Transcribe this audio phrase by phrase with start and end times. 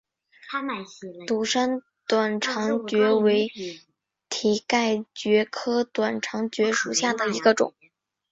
[1.27, 3.47] 独山短肠蕨为
[4.29, 7.75] 蹄盖蕨科短肠蕨属下的一个种。